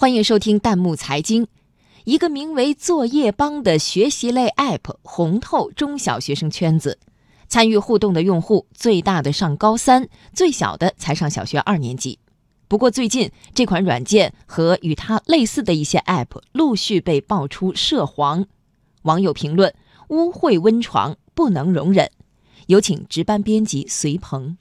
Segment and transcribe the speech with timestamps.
[0.00, 1.48] 欢迎收听弹幕财经。
[2.04, 7.00] 一个名为“作业帮”的学习类 App 红透中小学生圈子，
[7.48, 12.20] 参与互动的用户最大的上高三，最小的才上小学二年级。
[12.68, 18.46] 不过最近，这款软件和与它类似的一些 App 陆续被爆出涉黄，
[19.02, 19.74] 网友评论
[20.10, 22.08] ：“污秽温床，不能容忍。”
[22.68, 24.58] 有请值班编辑隋鹏。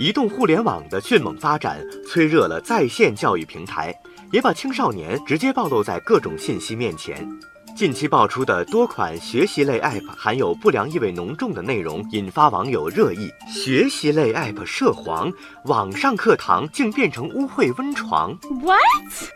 [0.00, 1.78] 移动互联网的迅猛发展，
[2.08, 3.94] 催热了在线教育平台，
[4.32, 7.28] 也把青少年直接暴露在各种信息面前。
[7.76, 13.30] 近期爆出的多款学习类 App 含有不良意味浓重的内容，引发网友热议。
[13.48, 15.32] 学习类 App 涉黄，
[15.64, 18.36] 网上课堂竟变成污秽温床。
[18.62, 18.78] What？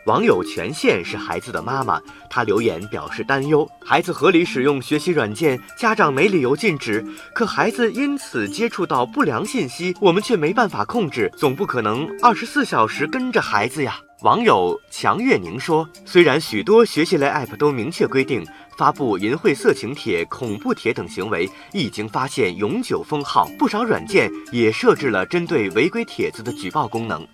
[0.05, 1.99] 网友权限是孩子的妈妈，
[2.29, 13.97] 她留言表示担忧：孩子合理使用学习软件，家长没理由禁止，可孩子因此接触到不良信息，我们却没办法控制，总不可能二十四小时跟着孩子呀。
[14.21, 27.27] 网友强月宁说：“虽然许多学习类 App 都明确规定发布淫秽色情帖、恐怖帖等行为一经发现永久封号，不少软件也设置了针对违规帖子的举报功能，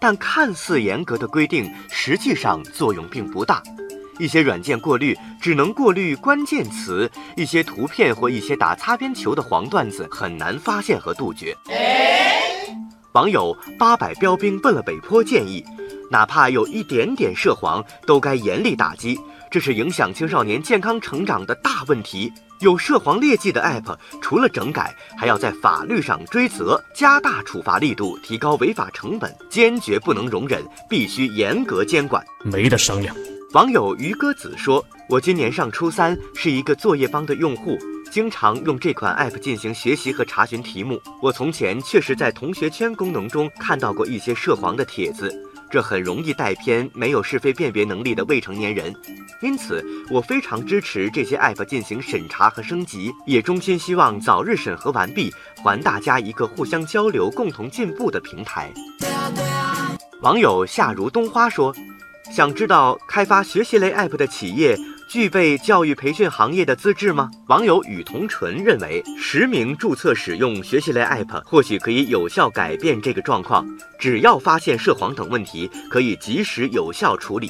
[0.00, 3.62] 但看似严格的规定，实际上作用并不大。
[4.18, 11.56] 一些软件过滤只能过滤关键词，一些图片或一些打擦边球的黄段子很难发现和杜绝。”
[13.12, 15.64] 网友八百标兵奔了北坡建议。
[16.10, 19.18] 哪怕有一点点涉黄，都该严厉打击。
[19.50, 22.32] 这是影响青少年健康成长的大问题。
[22.60, 33.14] 有涉黄劣迹的 App，除了整改，还要在法律上追责，加大处罚力度，提高违法成本，坚决不能容忍，必须严格监管，没得商量。
[33.52, 37.76] 网友于歌子说：“我今年上初三，是一个作业帮的用户，
[38.10, 41.00] 经常用这款 App 进行学习和查询题目。
[41.20, 45.32] 我从前确实在同学圈功能中看到过一些涉黄的帖子。”
[45.74, 48.94] 这很容易带偏没有是非辨别能力的未成年人，
[49.42, 55.34] 因此我非常支持这些 app 进行审查和升级，也衷心希望早日审核完毕，
[55.64, 58.72] 还大家一个互相交流、共同进步的平台。
[60.20, 61.74] 网友夏如冬花说
[62.30, 64.78] ：“想知道开发学习类 app 的企业。”
[65.14, 67.30] 具备教育培训行业的资质吗？
[67.46, 73.64] 网友雨同纯认为，实名注册使用学习类 App 或许可以有效改变这个状况。
[73.96, 77.48] 只要发现涉黄等问题，可以及时有效处理。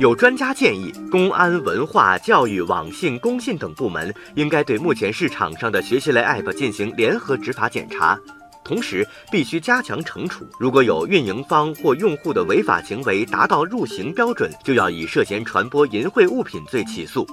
[0.00, 8.18] 有专家建议，公安、文化、教育、网信、工信等部门应该对目前市场上的学习类 App 进行联合执法检查。
[8.66, 10.44] 同时，必须加强惩处。
[10.58, 17.24] 如果有运营方或用户的违法行为达到入刑标准，就要以涉嫌传播淫秽物品罪起诉。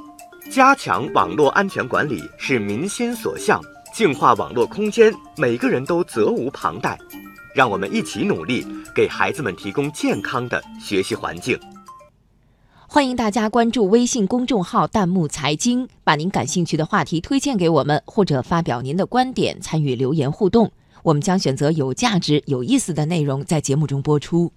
[0.51, 3.59] 加强网络安全管理是民心所向，
[3.91, 6.99] 净化网络空间，每个人都责无旁贷。
[7.55, 11.59] 让我们一起努力，给孩子们提供健康的学习环境。
[12.87, 20.71] 欢迎大家关注微信公众号“弹幕财经”，把您感兴趣的话题推荐给我们，或者发表您的观点，参与留言互动。
[21.03, 24.51] 我们将选择有价值、有意思的内容在节目中播出。